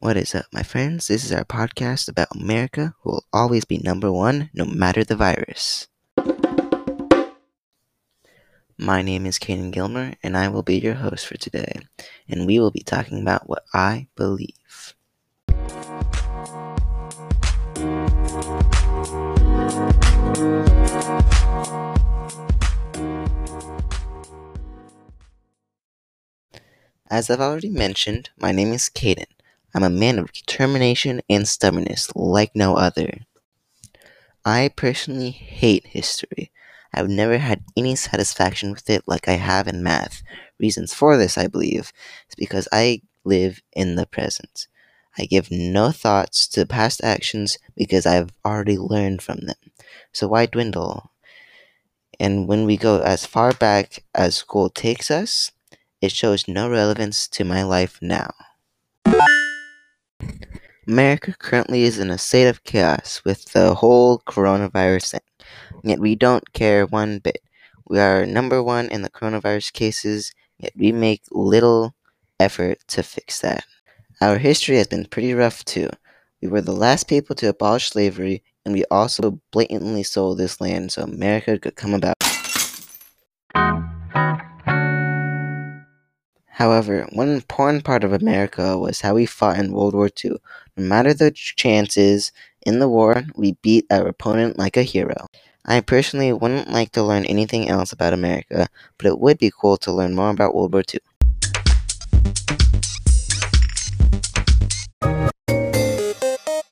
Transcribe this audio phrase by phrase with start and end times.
[0.00, 1.08] What is up, my friends?
[1.08, 5.16] This is our podcast about America, who will always be number one no matter the
[5.16, 5.88] virus.
[8.78, 11.80] My name is Kaden Gilmer, and I will be your host for today,
[12.28, 14.94] and we will be talking about what I believe.
[27.10, 29.24] As I've already mentioned, my name is Caden.
[29.78, 33.20] I'm a man of determination and stubbornness like no other.
[34.44, 36.50] I personally hate history.
[36.92, 40.24] I've never had any satisfaction with it like I have in math.
[40.58, 41.92] Reasons for this, I believe,
[42.28, 44.66] is because I live in the present.
[45.16, 49.70] I give no thoughts to past actions because I've already learned from them.
[50.10, 51.12] So why dwindle?
[52.18, 55.52] And when we go as far back as school takes us,
[56.00, 58.32] it shows no relevance to my life now.
[60.88, 65.20] America currently is in a state of chaos with the whole coronavirus thing,
[65.84, 67.42] yet we don't care one bit.
[67.86, 71.94] We are number one in the coronavirus cases, yet we make little
[72.40, 73.64] effort to fix that.
[74.22, 75.90] Our history has been pretty rough too.
[76.40, 80.92] We were the last people to abolish slavery, and we also blatantly sold this land
[80.92, 82.16] so America could come about.
[86.58, 90.38] However, one important part of America was how we fought in World War II.
[90.76, 95.28] No matter the chances in the war, we beat our opponent like a hero.
[95.64, 99.76] I personally wouldn't like to learn anything else about America, but it would be cool
[99.78, 100.98] to learn more about World War II.